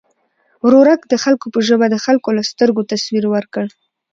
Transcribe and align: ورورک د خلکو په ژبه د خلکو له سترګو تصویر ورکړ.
ورورک 0.65 1.01
د 1.07 1.13
خلکو 1.23 1.47
په 1.53 1.59
ژبه 1.67 1.85
د 1.89 1.95
خلکو 2.05 2.29
له 2.37 2.43
سترګو 2.51 2.81
تصویر 2.91 3.25
ورکړ. 3.29 3.65